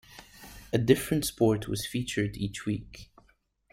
A 0.73 0.79
different 0.79 1.25
sport 1.25 1.67
was 1.67 1.85
featured 1.85 2.35
each 2.35 2.65
week. 2.65 3.11